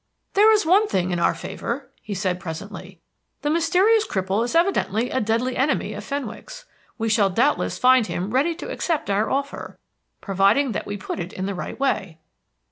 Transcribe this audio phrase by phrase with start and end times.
[0.33, 2.99] "There is one thing in our favor," he said, presently.
[3.43, 6.65] "The mysterious cripple is evidently a deadly enemy of Fenwick's.
[6.97, 9.77] We shall doubtless find him ready to accept our offer,
[10.19, 12.17] provided that we put it in the right way."